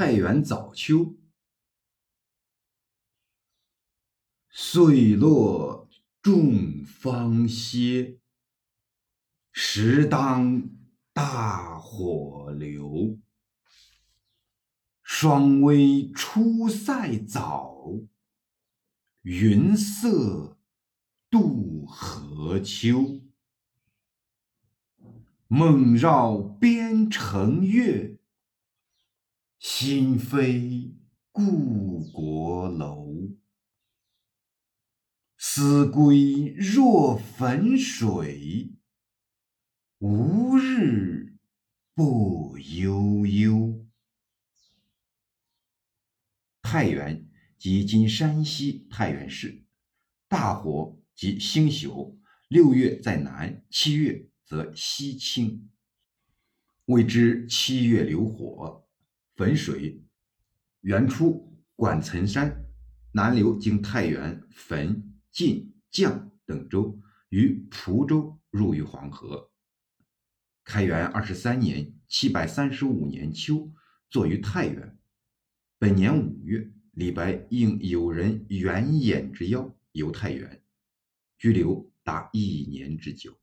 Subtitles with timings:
[0.00, 1.14] 太原早秋，
[4.48, 5.90] 岁落
[6.22, 8.18] 众芳歇，
[9.52, 10.70] 时当
[11.12, 13.18] 大火流。
[15.02, 17.84] 霜微出塞早，
[19.20, 20.56] 云色
[21.28, 23.20] 渡河秋。
[25.46, 28.16] 梦绕边城月，
[29.60, 30.96] 心飞
[31.32, 33.28] 故国楼。
[35.36, 38.72] 思归若汾水，
[39.98, 41.36] 无日
[41.94, 43.86] 不悠悠。
[46.62, 49.62] 太原即今山西太原市，
[50.26, 52.18] 大火即星宿，
[52.48, 54.26] 六月在南，七月。
[54.46, 55.70] 则西倾，
[56.86, 58.88] 谓之七月流火。
[59.40, 60.04] 汾水
[60.82, 62.66] 源出管岑山，
[63.12, 69.50] 南流经太原、汾、晋、绛等州，于蒲州入于黄河。
[70.62, 73.72] 开元二十三年（七百三十五年）秋，
[74.10, 74.98] 作于太原。
[75.78, 80.62] 本年五月，李白应友人袁衍之邀游太原，
[81.38, 83.34] 居留达一年之久。